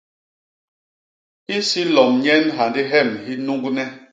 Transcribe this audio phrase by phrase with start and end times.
[1.57, 3.85] Isi lom nyen hyandi hyem hi nnuñgne.